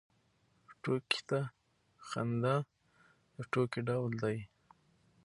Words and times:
ټوکې 0.81 1.21
ته 1.29 1.39
خندا 2.07 2.55
د 3.35 3.37
ټوکې 3.51 3.81
ډول 3.89 4.11
دی. 4.23 4.37